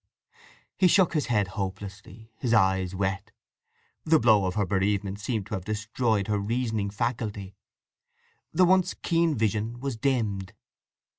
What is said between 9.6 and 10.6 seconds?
was dimmed.